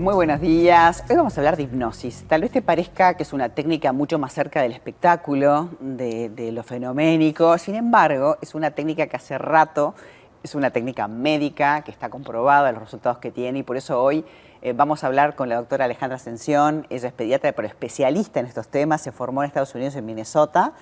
Muy 0.00 0.14
buenos 0.14 0.40
días. 0.40 1.04
Hoy 1.10 1.16
vamos 1.16 1.36
a 1.36 1.42
hablar 1.42 1.58
de 1.58 1.64
hipnosis. 1.64 2.24
Tal 2.26 2.40
vez 2.40 2.50
te 2.50 2.62
parezca 2.62 3.18
que 3.18 3.22
es 3.22 3.34
una 3.34 3.50
técnica 3.50 3.92
mucho 3.92 4.18
más 4.18 4.32
cerca 4.32 4.62
del 4.62 4.72
espectáculo, 4.72 5.68
de, 5.78 6.30
de 6.30 6.52
lo 6.52 6.62
fenoménico. 6.62 7.58
Sin 7.58 7.74
embargo, 7.74 8.38
es 8.40 8.54
una 8.54 8.70
técnica 8.70 9.08
que 9.08 9.16
hace 9.16 9.36
rato 9.36 9.94
es 10.42 10.54
una 10.54 10.70
técnica 10.70 11.06
médica 11.06 11.82
que 11.82 11.90
está 11.90 12.08
comprobada, 12.08 12.72
los 12.72 12.82
resultados 12.82 13.18
que 13.18 13.30
tiene, 13.30 13.58
y 13.58 13.62
por 13.62 13.76
eso 13.76 14.02
hoy 14.02 14.24
eh, 14.62 14.74
vamos 14.74 15.04
a 15.04 15.06
hablar 15.06 15.36
con 15.36 15.48
la 15.48 15.56
doctora 15.56 15.86
Alejandra 15.86 16.16
Ascensión. 16.16 16.86
Ella 16.90 17.08
es 17.08 17.14
pediatra, 17.14 17.52
pero 17.52 17.66
especialista 17.66 18.40
en 18.40 18.46
estos 18.46 18.68
temas. 18.68 19.00
Se 19.00 19.10
formó 19.10 19.42
en 19.42 19.48
Estados 19.48 19.74
Unidos, 19.74 19.96
en 19.96 20.04
Minnesota, 20.04 20.74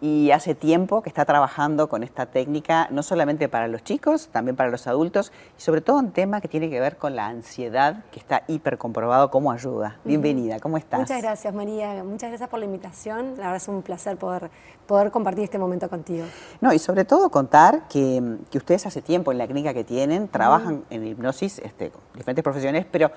y 0.00 0.30
hace 0.30 0.54
tiempo 0.54 1.02
que 1.02 1.08
está 1.08 1.24
trabajando 1.24 1.88
con 1.88 2.04
esta 2.04 2.26
técnica, 2.26 2.86
no 2.90 3.02
solamente 3.02 3.48
para 3.48 3.66
los 3.66 3.82
chicos, 3.82 4.28
también 4.28 4.54
para 4.54 4.70
los 4.70 4.86
adultos, 4.86 5.32
y 5.58 5.60
sobre 5.60 5.80
todo 5.80 5.98
un 5.98 6.12
tema 6.12 6.40
que 6.40 6.46
tiene 6.46 6.70
que 6.70 6.78
ver 6.78 6.98
con 6.98 7.16
la 7.16 7.26
ansiedad, 7.26 8.04
que 8.12 8.20
está 8.20 8.44
hiper 8.46 8.78
comprobado 8.78 9.30
cómo 9.30 9.50
ayuda. 9.50 9.98
Bienvenida, 10.04 10.60
¿cómo 10.60 10.76
estás? 10.76 11.00
Muchas 11.00 11.22
gracias, 11.22 11.52
María. 11.52 12.04
Muchas 12.04 12.30
gracias 12.30 12.48
por 12.48 12.60
la 12.60 12.66
invitación. 12.66 13.30
La 13.38 13.44
verdad 13.44 13.56
es 13.56 13.68
un 13.68 13.82
placer 13.82 14.16
poder, 14.16 14.50
poder 14.86 15.10
compartir 15.10 15.44
este 15.44 15.58
momento 15.58 15.88
contigo. 15.88 16.24
No, 16.60 16.72
y 16.72 16.78
sobre 16.78 17.04
todo 17.04 17.30
contar 17.30 17.88
que, 17.88 18.22
ustedes 18.54 18.86
hace 18.86 19.02
tiempo 19.02 19.32
en 19.32 19.38
la 19.38 19.46
clínica 19.46 19.74
que 19.74 19.84
tienen, 19.84 20.28
trabajan 20.28 20.84
en 20.90 21.06
hipnosis 21.06 21.58
este, 21.58 21.90
con 21.90 22.00
diferentes 22.14 22.42
profesiones, 22.42 22.86
pero 22.90 23.10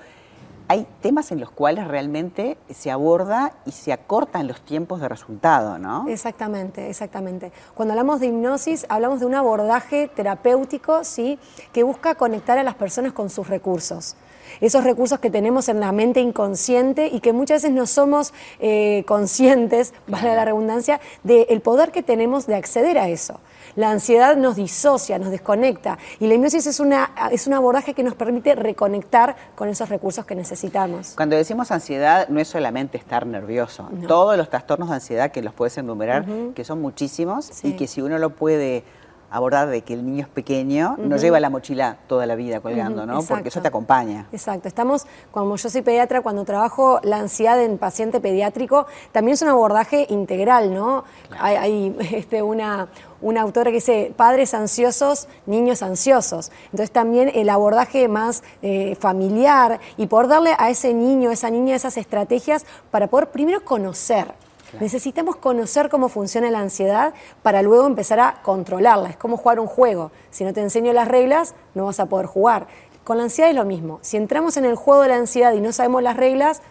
hay 0.70 0.86
temas 1.00 1.32
en 1.32 1.40
los 1.40 1.50
cuales 1.50 1.88
realmente 1.88 2.56
se 2.72 2.92
aborda 2.92 3.54
y 3.66 3.72
se 3.72 3.92
acortan 3.92 4.46
los 4.46 4.60
tiempos 4.60 5.00
de 5.00 5.08
resultado, 5.08 5.80
¿no? 5.80 6.06
Exactamente, 6.06 6.88
exactamente. 6.88 7.50
Cuando 7.74 7.94
hablamos 7.94 8.20
de 8.20 8.26
hipnosis, 8.26 8.86
hablamos 8.88 9.18
de 9.18 9.26
un 9.26 9.34
abordaje 9.34 10.06
terapéutico, 10.06 11.02
¿sí? 11.02 11.40
Que 11.72 11.82
busca 11.82 12.14
conectar 12.14 12.56
a 12.56 12.62
las 12.62 12.76
personas 12.76 13.12
con 13.12 13.30
sus 13.30 13.48
recursos 13.48 14.14
esos 14.60 14.84
recursos 14.84 15.20
que 15.20 15.30
tenemos 15.30 15.68
en 15.68 15.80
la 15.80 15.92
mente 15.92 16.20
inconsciente 16.20 17.08
y 17.08 17.20
que 17.20 17.32
muchas 17.32 17.62
veces 17.62 17.72
no 17.74 17.86
somos 17.86 18.32
eh, 18.58 19.04
conscientes, 19.06 19.94
vale 20.06 20.34
la 20.34 20.44
redundancia, 20.44 21.00
del 21.22 21.60
poder 21.60 21.92
que 21.92 22.02
tenemos 22.02 22.46
de 22.46 22.56
acceder 22.56 22.98
a 22.98 23.08
eso. 23.08 23.40
La 23.76 23.90
ansiedad 23.90 24.36
nos 24.36 24.56
disocia, 24.56 25.18
nos 25.18 25.30
desconecta 25.30 25.98
y 26.18 26.26
la 26.26 26.34
hipnosis 26.34 26.66
es, 26.66 26.80
una, 26.80 27.12
es 27.30 27.46
un 27.46 27.54
abordaje 27.54 27.94
que 27.94 28.02
nos 28.02 28.14
permite 28.14 28.54
reconectar 28.54 29.36
con 29.54 29.68
esos 29.68 29.88
recursos 29.88 30.24
que 30.26 30.34
necesitamos. 30.34 31.12
Cuando 31.16 31.36
decimos 31.36 31.70
ansiedad 31.70 32.28
no 32.28 32.40
es 32.40 32.48
solamente 32.48 32.98
estar 32.98 33.26
nervioso, 33.26 33.88
todos 34.08 34.36
los 34.36 34.50
trastornos 34.50 34.88
de 34.88 34.96
ansiedad 34.96 35.30
que 35.30 35.42
los 35.42 35.54
puedes 35.54 35.78
enumerar, 35.78 36.24
que 36.54 36.64
son 36.64 36.80
muchísimos 36.80 37.64
y 37.64 37.72
que 37.72 37.86
si 37.86 38.02
uno 38.02 38.18
lo 38.18 38.30
puede 38.30 38.84
abordar 39.30 39.68
de 39.68 39.82
que 39.82 39.94
el 39.94 40.04
niño 40.04 40.22
es 40.22 40.28
pequeño, 40.28 40.96
no 40.98 41.16
lleva 41.16 41.38
la 41.40 41.50
mochila 41.50 41.98
toda 42.08 42.26
la 42.26 42.34
vida 42.34 42.60
colgando, 42.60 43.06
¿no? 43.06 43.22
Porque 43.22 43.48
eso 43.48 43.62
te 43.62 43.68
acompaña. 43.68 44.26
Exacto. 44.32 44.68
Estamos, 44.68 45.06
como 45.30 45.56
yo 45.56 45.70
soy 45.70 45.82
pediatra, 45.82 46.20
cuando 46.20 46.44
trabajo 46.44 47.00
la 47.02 47.18
ansiedad 47.18 47.62
en 47.62 47.78
paciente 47.78 48.20
pediátrico, 48.20 48.86
también 49.12 49.34
es 49.34 49.42
un 49.42 49.48
abordaje 49.48 50.06
integral, 50.10 50.74
¿no? 50.74 51.04
Hay, 51.38 51.96
este, 52.12 52.42
una, 52.42 52.88
una 53.20 53.42
autora 53.42 53.70
que 53.70 53.76
dice 53.76 54.12
padres 54.16 54.52
ansiosos, 54.52 55.28
niños 55.46 55.82
ansiosos. 55.82 56.50
Entonces 56.66 56.90
también 56.90 57.30
el 57.34 57.48
abordaje 57.50 58.08
más 58.08 58.42
eh, 58.62 58.96
familiar 58.96 59.80
y 59.96 60.06
poder 60.06 60.28
darle 60.28 60.54
a 60.58 60.70
ese 60.70 60.92
niño, 60.92 61.30
a 61.30 61.34
esa 61.34 61.50
niña, 61.50 61.76
esas 61.76 61.96
estrategias 61.96 62.66
para 62.90 63.06
poder 63.06 63.30
primero 63.30 63.64
conocer 63.64 64.34
Necesitamos 64.78 65.36
conocer 65.36 65.88
cómo 65.88 66.08
funciona 66.08 66.50
la 66.50 66.60
ansiedad 66.60 67.14
para 67.42 67.62
luego 67.62 67.86
empezar 67.86 68.20
a 68.20 68.42
controlarla. 68.42 69.10
Es 69.10 69.16
como 69.16 69.36
jugar 69.36 69.58
un 69.58 69.66
juego. 69.66 70.12
Si 70.30 70.44
no 70.44 70.52
te 70.52 70.60
enseño 70.60 70.92
las 70.92 71.08
reglas, 71.08 71.54
no 71.74 71.86
vas 71.86 72.00
a 72.00 72.06
poder 72.06 72.26
jugar. 72.26 72.66
Con 73.04 73.16
la 73.16 73.24
ansiedad 73.24 73.50
es 73.50 73.56
lo 73.56 73.64
mismo. 73.64 73.98
Si 74.02 74.16
entramos 74.16 74.56
en 74.56 74.64
el 74.64 74.76
juego 74.76 75.02
de 75.02 75.08
la 75.08 75.16
ansiedad 75.16 75.52
y 75.54 75.60
no 75.60 75.72
sabemos 75.72 76.02
las 76.02 76.16
reglas, 76.16 76.62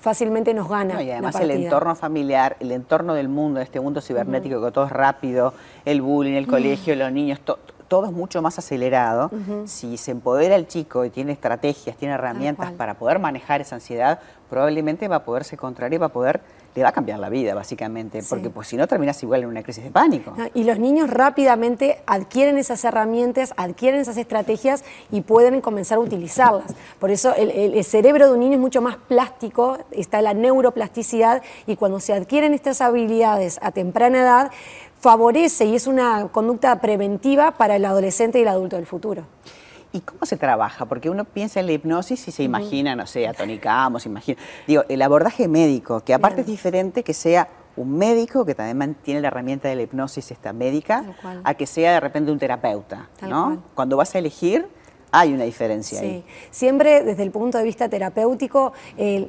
fácilmente 0.00 0.54
nos 0.54 0.68
gana. 0.68 1.02
y 1.02 1.10
además 1.10 1.36
el 1.40 1.50
entorno 1.50 1.94
familiar, 1.94 2.56
el 2.60 2.72
entorno 2.72 3.14
del 3.14 3.28
mundo, 3.28 3.60
este 3.60 3.80
mundo 3.80 4.00
cibernético 4.00 4.64
que 4.64 4.70
todo 4.70 4.86
es 4.86 4.92
rápido, 4.92 5.54
el 5.84 6.00
bullying, 6.00 6.34
el 6.34 6.46
colegio, 6.46 6.94
los 6.96 7.12
niños, 7.12 7.40
todo 7.88 8.06
es 8.06 8.12
mucho 8.12 8.40
más 8.42 8.58
acelerado. 8.58 9.30
Si 9.66 9.96
se 9.96 10.12
empodera 10.12 10.54
el 10.54 10.68
chico 10.68 11.04
y 11.04 11.10
tiene 11.10 11.32
estrategias, 11.32 11.96
tiene 11.96 12.14
herramientas 12.14 12.72
para 12.72 12.94
poder 12.94 13.18
manejar 13.18 13.60
esa 13.60 13.76
ansiedad, 13.76 14.20
probablemente 14.48 15.08
va 15.08 15.16
a 15.16 15.24
poderse 15.24 15.56
contraer 15.56 15.92
y 15.94 15.98
va 15.98 16.06
a 16.06 16.12
poder 16.12 16.40
va 16.82 16.90
a 16.90 16.92
cambiar 16.92 17.18
la 17.18 17.28
vida, 17.28 17.54
básicamente, 17.54 18.22
porque 18.28 18.50
pues 18.50 18.68
si 18.68 18.76
no 18.76 18.86
terminas 18.86 19.22
igual 19.22 19.42
en 19.42 19.48
una 19.48 19.62
crisis 19.62 19.84
de 19.84 19.90
pánico. 19.90 20.34
y 20.54 20.64
los 20.64 20.78
niños 20.78 21.10
rápidamente 21.10 22.00
adquieren 22.06 22.58
esas 22.58 22.84
herramientas, 22.84 23.54
adquieren 23.56 24.00
esas 24.00 24.16
estrategias 24.16 24.84
y 25.10 25.22
pueden 25.22 25.60
comenzar 25.60 25.98
a 25.98 26.00
utilizarlas. 26.00 26.74
Por 26.98 27.10
eso 27.10 27.34
el, 27.36 27.84
cerebro 27.84 28.26
de 28.26 28.32
un 28.32 28.40
niño 28.40 28.54
es 28.54 28.60
mucho 28.60 28.82
más 28.82 28.96
plástico, 28.96 29.78
está 29.90 30.22
la 30.22 30.34
neuroplasticidad 30.34 31.42
y 31.66 31.76
cuando 31.76 32.00
se 32.00 32.12
adquieren 32.12 32.54
estas 32.54 32.80
habilidades 32.80 33.58
a 33.62 33.72
temprana 33.72 34.18
edad, 34.18 34.50
favorece 35.00 35.64
y 35.66 35.76
es 35.76 35.86
una 35.86 36.28
conducta 36.32 36.80
preventiva 36.80 37.52
para 37.52 37.76
el 37.76 37.84
adolescente 37.84 38.38
y 38.38 38.42
el 38.42 38.48
adulto 38.48 38.76
del 38.76 38.86
futuro. 38.86 39.24
¿Y 39.92 40.00
cómo 40.00 40.20
se 40.24 40.36
trabaja? 40.36 40.84
Porque 40.86 41.08
uno 41.08 41.24
piensa 41.24 41.60
en 41.60 41.66
la 41.66 41.72
hipnosis 41.72 42.28
y 42.28 42.30
se 42.30 42.42
imagina, 42.42 42.94
no 42.94 43.06
sé, 43.06 43.26
a 43.26 43.32
Tony 43.32 43.58
Camus, 43.58 44.04
imagina. 44.06 44.38
Digo, 44.66 44.84
el 44.88 45.00
abordaje 45.00 45.48
médico, 45.48 46.00
que 46.00 46.12
aparte 46.12 46.42
es 46.42 46.46
diferente 46.46 47.02
que 47.02 47.14
sea 47.14 47.48
un 47.76 47.96
médico 47.96 48.44
que 48.44 48.54
también 48.54 48.96
tiene 48.96 49.20
la 49.20 49.28
herramienta 49.28 49.68
de 49.68 49.76
la 49.76 49.82
hipnosis 49.82 50.30
esta 50.30 50.52
médica, 50.52 51.04
a 51.44 51.54
que 51.54 51.66
sea 51.66 51.92
de 51.92 52.00
repente 52.00 52.30
un 52.30 52.38
terapeuta, 52.38 53.08
¿no? 53.22 53.62
Cuando 53.74 53.96
vas 53.96 54.14
a 54.14 54.18
elegir, 54.18 54.66
hay 55.10 55.32
una 55.32 55.44
diferencia 55.44 56.00
sí. 56.00 56.22
Siempre 56.50 57.02
desde 57.02 57.22
el 57.22 57.30
punto 57.30 57.58
de 57.58 57.64
vista 57.64 57.88
terapéutico, 57.88 58.72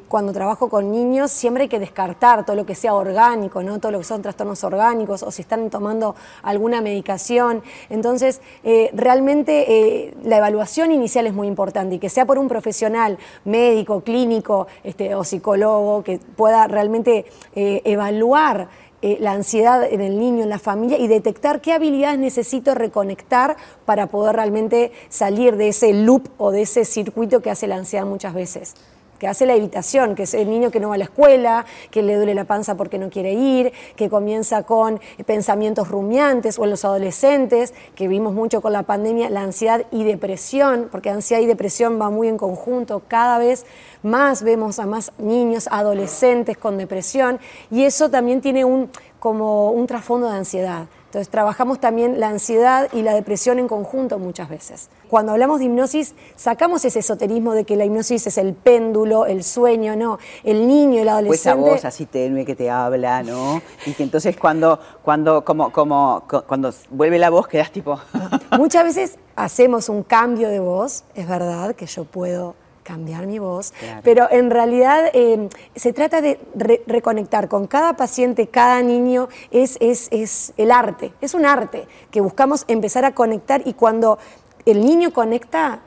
cuando 0.08 0.34
trabajo 0.34 0.70
con 0.70 0.92
niños, 0.92 1.32
siempre 1.32 1.64
hay 1.64 1.70
que 1.70 1.80
descartar 1.80 2.46
todo 2.46 2.56
lo 2.56 2.66
que 2.66 2.76
sea 2.76 2.94
orgánico, 2.94 3.64
¿no? 3.64 3.80
todo 3.80 3.92
lo 3.92 4.00
que 4.00 4.06
son 4.06 4.22
trastornos 4.22 4.64
orgánicos 4.64 5.24
o 5.24 5.32
si 5.32 5.42
están 5.42 5.70
tomando 5.70 6.16
alguna 6.44 6.82
medicación. 6.82 7.64
Entonces, 7.90 8.42
eh, 8.64 8.90
realmente 8.94 9.66
eh, 9.68 10.14
la 10.24 10.38
evaluación 10.38 10.92
inicial 10.92 11.28
es 11.28 11.34
muy 11.34 11.48
importante 11.48 11.96
y 11.96 12.00
que 12.00 12.10
sea 12.10 12.26
por 12.26 12.38
un 12.38 12.48
profesional 12.48 13.18
médico, 13.46 14.02
clínico 14.02 14.68
este, 14.84 15.16
o 15.16 15.24
psicólogo 15.24 16.04
que 16.04 16.20
pueda 16.36 16.68
realmente 16.68 17.26
eh, 17.56 17.82
evaluar 17.86 18.70
eh, 19.02 19.18
la 19.20 19.32
ansiedad 19.32 19.84
en 19.84 20.02
el 20.02 20.20
niño, 20.20 20.44
en 20.44 20.50
la 20.50 20.60
familia 20.60 20.98
y 20.98 21.08
detectar 21.08 21.62
qué 21.62 21.74
habilidades 21.74 22.20
necesito 22.20 22.76
reconectar 22.76 23.56
para 23.86 24.08
poder 24.08 24.36
realmente 24.36 24.92
salir 25.10 25.56
de 25.56 25.70
ese 25.70 25.94
loop 25.94 26.28
o 26.38 26.52
de 26.52 26.64
ese 26.64 26.86
circuito 26.86 27.42
que 27.42 27.50
hace 27.50 27.68
la 27.68 27.78
ansiedad 27.78 28.06
muchas 28.06 28.34
veces 28.34 28.76
que 29.20 29.28
hace 29.28 29.46
la 29.46 29.54
evitación, 29.54 30.16
que 30.16 30.24
es 30.24 30.34
el 30.34 30.50
niño 30.50 30.72
que 30.72 30.80
no 30.80 30.90
va 30.90 30.96
a 30.96 30.98
la 30.98 31.04
escuela, 31.04 31.66
que 31.92 32.02
le 32.02 32.16
duele 32.16 32.34
la 32.34 32.46
panza 32.46 32.76
porque 32.76 32.98
no 32.98 33.10
quiere 33.10 33.34
ir, 33.34 33.74
que 33.96 34.10
comienza 34.10 34.64
con 34.64 35.00
pensamientos 35.26 35.90
rumiantes, 35.90 36.58
o 36.58 36.64
en 36.64 36.72
los 36.72 36.86
adolescentes, 36.86 37.74
que 37.96 38.08
vimos 38.08 38.34
mucho 38.34 38.62
con 38.62 38.74
la 38.74 38.84
pandemia, 38.84 39.30
la 39.30 39.42
ansiedad 39.42 39.86
y 39.92 40.04
depresión, 40.04 40.88
porque 40.92 41.10
ansiedad 41.10 41.42
y 41.42 41.46
depresión 41.46 42.00
va 42.02 42.10
muy 42.10 42.28
en 42.28 42.38
conjunto, 42.38 43.04
cada 43.08 43.38
vez 43.38 43.66
más 44.02 44.44
vemos 44.44 44.80
a 44.80 44.86
más 44.86 45.12
niños, 45.18 45.68
adolescentes 45.70 46.58
con 46.58 46.78
depresión, 46.78 47.40
y 47.70 47.84
eso 47.84 48.10
también 48.10 48.42
tiene 48.42 48.64
un, 48.64 48.90
como 49.20 49.72
un 49.72 49.86
trasfondo 49.86 50.30
de 50.30 50.38
ansiedad. 50.38 50.88
Entonces 51.10 51.30
trabajamos 51.30 51.80
también 51.80 52.20
la 52.20 52.28
ansiedad 52.28 52.88
y 52.94 53.02
la 53.02 53.16
depresión 53.16 53.58
en 53.58 53.68
conjunto 53.68 54.20
muchas 54.20 54.48
veces. 54.48 54.90
Cuando 55.08 55.32
hablamos 55.32 55.58
de 55.58 55.66
hipnosis, 55.66 56.14
sacamos 56.36 56.86
ese 56.86 57.00
esoterismo 57.00 57.56
de 57.56 57.64
que 57.64 57.76
la 57.76 57.84
hipnosis 57.86 58.28
es 58.28 58.38
el 58.38 58.54
péndulo, 58.54 59.26
el 59.26 59.44
sueño, 59.44 59.96
no, 59.96 60.20
el 60.44 60.68
niño, 60.68 61.02
el 61.02 61.10
adolescente. 61.10 61.28
Pues 61.28 61.42
esa 61.42 61.56
voz 61.56 61.86
así 61.86 62.06
tenue 62.06 62.46
que 62.46 62.56
te 62.56 62.70
habla, 62.70 63.24
¿no? 63.24 63.60
Y 63.88 63.94
que 63.94 64.04
entonces 64.04 64.38
cuando, 64.38 64.80
cuando, 65.02 65.44
como, 65.44 65.72
como, 65.72 66.26
cuando 66.46 66.72
vuelve 66.92 67.18
la 67.18 67.32
voz 67.32 67.48
quedas 67.48 67.72
tipo... 67.72 68.00
Muchas 68.60 68.84
veces 68.84 69.18
hacemos 69.36 69.90
un 69.90 70.04
cambio 70.04 70.48
de 70.50 70.60
voz, 70.60 71.06
es 71.16 71.28
verdad 71.28 71.74
que 71.74 71.88
yo 71.88 72.06
puedo 72.06 72.54
cambiar 72.90 73.28
mi 73.28 73.38
voz, 73.38 73.72
pero 74.04 74.28
en 74.32 74.50
realidad 74.50 75.12
eh, 75.14 75.48
se 75.76 75.94
trata 75.94 76.22
de 76.22 76.40
reconectar 76.88 77.48
con 77.48 77.68
cada 77.68 77.94
paciente, 77.94 78.48
cada 78.48 78.82
niño, 78.82 79.30
es, 79.52 79.78
es, 79.80 80.08
es 80.10 80.54
el 80.58 80.72
arte, 80.72 81.14
es 81.22 81.36
un 81.36 81.46
arte 81.46 81.86
que 82.10 82.20
buscamos 82.20 82.66
empezar 82.68 83.06
a 83.06 83.14
conectar 83.14 83.62
y 83.64 83.74
cuando 83.74 84.18
el 84.66 84.84
niño 84.84 85.14
conecta, 85.14 85.82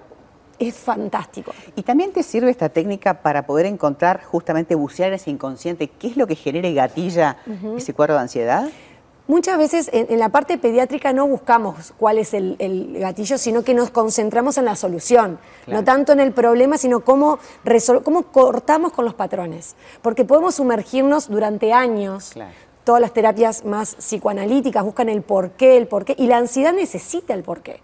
es 0.61 0.77
fantástico. 0.77 1.53
Y 1.75 1.83
también 1.83 2.13
te 2.13 2.23
sirve 2.23 2.49
esta 2.49 2.69
técnica 2.69 3.21
para 3.21 3.47
poder 3.47 3.67
encontrar, 3.67 4.23
justamente 4.23 4.77
bucear 4.77 5.13
ese 5.13 5.29
inconsciente, 5.29 5.89
qué 5.89 6.07
es 6.07 6.17
lo 6.17 6.29
que 6.29 6.37
genera 6.37 6.69
y 6.69 6.75
gatilla 6.75 7.39
ese 7.77 7.95
cuadro 7.95 8.15
de 8.15 8.21
ansiedad. 8.21 8.69
Muchas 9.32 9.56
veces 9.56 9.88
en, 9.94 10.19
la 10.19 10.29
parte 10.29 10.58
pediátrica 10.58 11.14
no 11.14 11.26
buscamos 11.26 11.94
cuál 11.96 12.19
es 12.19 12.34
el, 12.34 12.99
gatillo, 12.99 13.38
sino 13.38 13.64
que 13.64 13.73
nos 13.73 13.88
concentramos 13.88 14.58
en 14.58 14.67
la 14.67 14.76
solución, 14.76 15.38
no 15.67 15.82
tanto 15.84 16.12
en 16.12 16.20
el 16.20 16.32
problema, 16.32 16.76
sino 16.76 17.00
cómo, 17.00 17.38
cómo 18.05 18.25
cortamos 18.25 18.93
con 18.93 19.06
los 19.06 19.14
patrones. 19.14 19.75
Porque 20.02 20.26
podemos 20.26 20.56
sumergirnos 20.56 21.31
durante 21.31 21.73
años. 21.73 22.34
Todas 22.84 23.00
las 23.00 23.14
terapias 23.14 23.64
más 23.64 23.94
psicoanalíticas 23.94 24.84
buscan 24.84 25.08
el 25.08 25.23
porqué, 25.23 25.79
el 25.79 25.87
porqué, 25.87 26.14
y 26.19 26.26
la 26.26 26.37
ansiedad 26.37 26.75
necesita 26.75 27.32
el 27.32 27.43
porqué. 27.43 27.81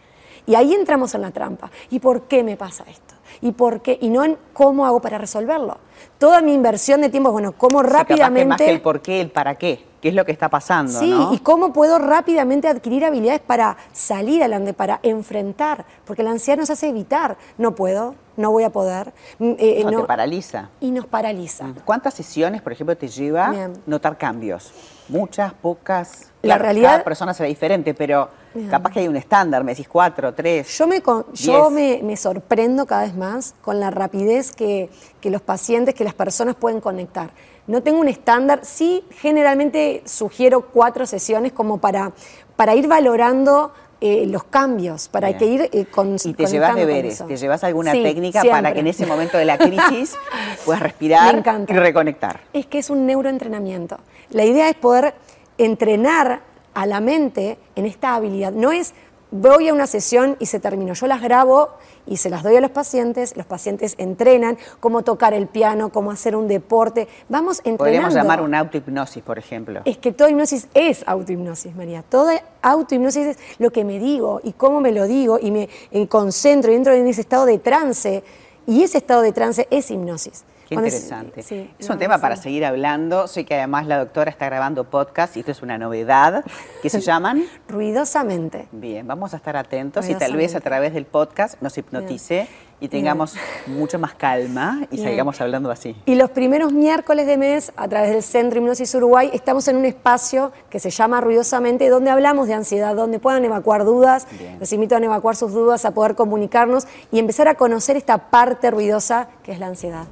Y 0.49 0.57
ahí 0.57 0.75
entramos 0.75 1.15
en 1.15 1.23
la 1.23 1.31
trampa. 1.31 1.71
¿Y 1.91 2.01
por 2.01 2.23
qué 2.23 2.43
me 2.43 2.57
pasa 2.57 2.85
esto? 2.91 3.15
y 3.41 3.53
por 3.53 3.81
qué, 3.81 3.99
y 4.01 4.11
no 4.11 4.25
en 4.25 4.37
cómo 4.53 4.87
hago 4.87 5.01
para 5.01 5.19
resolverlo. 5.19 5.79
Toda 6.19 6.41
mi 6.41 6.55
inversión 6.55 7.01
de 7.01 7.09
tiempo 7.09 7.31
es, 7.31 7.33
bueno, 7.33 7.53
cómo 7.53 7.79
O 7.79 7.83
sea, 7.83 7.91
capaz 7.91 8.07
que 8.07 8.15
rápidamente... 8.15 8.49
más 8.49 8.59
que 8.59 8.71
el 8.71 8.81
por 8.81 9.01
qué, 9.01 9.21
el 9.21 9.31
para 9.31 9.55
qué. 9.55 9.85
¿Qué 10.01 10.09
es 10.09 10.15
lo 10.15 10.25
que 10.25 10.33
está 10.33 10.49
pasando? 10.49 10.93
Sí, 10.93 11.11
¿no? 11.11 11.35
y 11.35 11.39
cómo 11.39 11.73
puedo 11.73 11.99
rápidamente 11.99 12.69
adquirir 12.69 13.05
habilidades 13.05 13.41
para 13.41 13.77
salir 13.93 14.43
adelante, 14.43 14.73
para 14.73 15.01
enfrentar, 15.03 15.85
porque 16.05 16.23
la 16.23 16.31
ansiedad 16.31 16.59
nos 16.59 16.71
hace 16.71 16.89
evitar. 16.89 17.37
No 17.57 17.75
puedo, 17.75 18.15
no 18.39 18.51
voy 18.53 18.63
a 18.65 18.71
poder. 18.71 19.13
mm, 19.39 19.53
eh, 19.59 19.83
No, 19.85 19.91
no- 19.91 20.01
te 20.03 20.07
paraliza. 20.07 20.71
y 20.81 20.91
nos 20.93 21.07
paraliza. 21.07 21.67
¿Cuántas 21.85 22.15
sesiones, 22.15 22.63
por 22.63 22.73
ejemplo, 22.73 22.97
te 22.97 23.09
lleva 23.09 23.51
Bien. 23.51 23.73
notar 23.85 24.17
cambios? 24.17 24.73
¿Muchas, 25.09 25.53
pocas? 25.55 26.31
La 26.43 26.55
Claro, 26.55 26.63
realidad- 26.63 26.91
Cada 26.93 27.05
persona 27.05 27.35
será 27.35 27.49
diferente, 27.49 27.95
pero 27.95 28.29
capaz 28.71 28.93
que 28.93 29.01
hay 29.01 29.09
un 29.09 29.17
estándar, 29.17 29.65
me 29.65 29.73
decís 29.73 29.89
cuatro, 29.89 30.33
tres. 30.35 30.77
Yo 30.79 30.87
me, 30.87 31.01
con- 31.03 31.27
yo 31.33 31.69
me, 31.71 32.01
me 32.03 32.17
sorprendo 32.17 32.87
cada 32.87 33.03
vez 33.03 33.15
más 33.17 33.55
con 33.63 33.81
la 33.81 33.91
rapidez 33.91 34.53
que, 34.53 34.89
que 35.21 35.31
los 35.31 35.41
pacientes, 35.43 35.95
que 35.95 36.05
las 36.05 36.15
personas 36.15 36.55
pueden 36.55 36.81
conectar. 36.81 37.31
No 37.67 37.83
tengo 37.83 37.99
un 38.01 38.09
estándar, 38.09 38.61
sí 38.63 39.05
generalmente 39.11 40.03
sugiero 40.07 40.61
cuatro 40.73 41.07
sesiones 41.07 41.53
como 41.53 41.79
para, 41.79 42.13
para 42.57 42.75
ir 42.75 42.87
valorando 42.87 43.73
eh, 44.01 44.27
los 44.27 44.45
cambios, 44.45 45.09
para 45.09 45.29
Bien. 45.29 45.39
que 45.39 45.47
ir 45.47 45.71
eh, 45.73 45.87
con, 45.87 46.17
Y 46.23 46.33
te 46.33 46.47
llevas 46.47 46.77
deberes, 46.77 47.25
te 47.27 47.37
llevas 47.37 47.65
alguna 47.65 47.93
Sí, 47.93 48.03
técnica 48.03 48.43
para 48.45 48.73
que 48.73 48.81
en 48.81 48.87
ese 48.87 49.07
momento 49.07 49.37
de 49.39 49.45
la 49.45 49.59
crisis 49.59 50.17
puedas 50.65 50.83
respirar 50.83 51.43
y 51.69 51.73
reconectar. 51.73 52.41
Es 52.53 52.67
que 52.67 52.79
es 52.79 52.91
un 52.91 53.07
neuroentrenamiento. 53.07 53.99
La 54.31 54.45
idea 54.45 54.69
es 54.69 54.77
poder 54.77 55.15
entrenar 55.59 56.43
a 56.75 56.87
la 56.87 57.01
mente 57.01 57.59
en 57.75 57.87
esta 57.87 58.15
habilidad. 58.15 58.53
No 58.53 58.71
es 58.71 58.95
voy 59.31 59.69
a 59.69 59.75
una 59.75 59.87
sesión 59.87 60.37
y 60.39 60.47
se 60.47 60.61
terminó. 60.61 60.95
Yo 60.95 61.07
las 61.07 61.21
grabo 61.21 61.71
y 62.07 62.17
se 62.17 62.31
las 62.31 62.43
doy 62.43 62.57
a 62.57 62.61
los 62.61 62.71
pacientes. 62.71 63.37
Los 63.37 63.47
pacientes 63.47 63.95
entrenan 63.99 64.59
cómo 64.81 65.03
tocar 65.03 65.35
el 65.35 65.47
piano, 65.47 65.91
cómo 65.91 66.11
hacer 66.11 66.35
un 66.37 66.49
deporte. 66.49 67.09
Vamos 67.29 67.59
entrenando. 67.59 67.79
Podríamos 67.79 68.15
llamar 68.15 68.41
una 68.41 68.61
autohipnosis, 68.61 69.23
por 69.23 69.39
ejemplo. 69.39 69.81
Es 69.85 69.99
que 69.99 70.13
toda 70.13 70.31
hipnosis 70.31 70.69
es 70.75 71.05
autohipnosis, 71.07 71.75
María. 71.75 72.03
Toda 72.03 72.43
autohipnosis 72.63 73.27
es 73.27 73.39
lo 73.59 73.71
que 73.71 73.85
me 73.85 73.99
digo 73.99 74.41
y 74.43 74.53
cómo 74.53 74.81
me 74.81 74.93
lo 74.93 75.05
digo 75.05 75.39
y 75.41 75.51
me 75.51 75.69
eh, 75.91 76.09
concentro 76.09 76.73
y 76.73 76.77
entro 76.77 76.95
en 76.95 77.07
ese 77.07 77.21
estado 77.21 77.47
de 77.47 77.59
trance. 77.59 78.23
Y 78.67 78.83
ese 78.83 78.99
estado 78.99 79.23
de 79.23 79.33
trance 79.33 79.67
es 79.71 79.91
hipnosis. 79.91 80.45
Qué 80.69 80.75
es- 80.75 80.79
interesante. 80.81 81.43
sí, 81.43 81.71
es 81.79 81.89
no, 81.89 81.95
un 81.95 81.99
tema 81.99 82.17
sí. 82.17 82.21
para 82.23 82.37
seguir 82.37 82.65
hablando. 82.67 83.27
Sé 83.27 83.45
que 83.45 83.55
además 83.55 83.87
la 83.87 83.99
doctora 83.99 84.31
está 84.31 84.47
grabando 84.47 84.85
podcast 84.85 85.37
y 85.37 85.41
esto 85.41 85.53
es 85.53 85.63
una 85.63 85.79
novedad. 85.79 86.45
¿Qué 86.83 86.91
se 86.91 87.01
llaman? 87.03 87.45
Ruidosamente. 87.69 88.69
Bien, 88.73 89.07
vamos 89.07 89.33
a 89.33 89.39
estar 89.39 89.57
atentos 89.57 90.09
y 90.09 90.15
tal 90.15 90.37
vez 90.37 90.55
a 90.55 90.61
través 90.61 90.93
del 90.93 91.07
podcast 91.07 91.61
nos 91.63 91.77
hipnotice 91.79 92.47
y 92.81 92.89
tengamos 92.89 93.35
mucho 93.67 93.99
más 93.99 94.15
calma 94.15 94.83
y 94.91 94.97
Bien. 94.97 95.09
sigamos 95.09 95.41
hablando 95.41 95.71
así. 95.71 95.97
Y 96.07 96.15
los 96.15 96.31
primeros 96.31 96.71
miércoles 96.73 97.27
de 97.27 97.37
mes, 97.37 97.73
a 97.77 97.89
través 97.89 98.11
del 98.11 98.23
Centro 98.23 98.61
Hipnosis 98.61 98.95
Uruguay, 98.95 99.31
estamos 99.33 99.67
en 99.69 99.77
un 99.79 99.85
espacio 99.87 100.53
que 100.71 100.79
se 100.79 100.91
llama 100.91 101.21
Ruidosamente, 101.21 101.89
donde 101.89 102.11
hablamos 102.11 102.47
de 102.47 102.55
ansiedad, 102.55 102.95
donde 102.95 103.19
puedan 103.19 103.45
evacuar 103.45 103.85
dudas. 103.85 104.29
Los 104.61 104.73
invito 104.73 104.95
a 104.95 104.99
evacuar 104.99 105.35
sus 105.35 105.53
dudas, 105.53 105.85
a 105.87 105.93
poder 105.93 106.15
comunicarnos 106.15 106.87
y 107.11 107.19
empezar 107.19 107.49
a 107.49 107.55
conocer 107.55 107.97
esta 107.97 108.31
parte 108.31 108.71
ruidosa 108.71 109.29
que 109.43 109.53
es 109.53 109.59
la 109.59 109.67
ansiedad. 109.67 110.05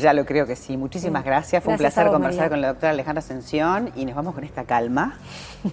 Ya 0.00 0.12
lo 0.12 0.24
creo 0.24 0.46
que 0.46 0.56
sí. 0.56 0.76
Muchísimas 0.76 1.24
gracias. 1.24 1.62
Fue 1.62 1.72
un 1.74 1.78
Gracias 1.78 1.94
placer 1.94 2.08
vos, 2.10 2.14
conversar 2.16 2.40
María. 2.44 2.50
con 2.50 2.60
la 2.60 2.68
doctora 2.68 2.90
Alejandra 2.92 3.18
Ascensión 3.20 3.90
y 3.96 4.04
nos 4.04 4.14
vamos 4.14 4.34
con 4.34 4.44
esta 4.44 4.64
calma. 4.64 5.18